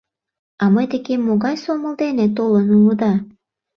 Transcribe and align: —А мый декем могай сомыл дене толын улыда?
—А 0.63 0.65
мый 0.73 0.85
декем 0.91 1.21
могай 1.27 1.55
сомыл 1.63 1.93
дене 2.03 2.25
толын 2.37 2.67
улыда? 2.77 3.13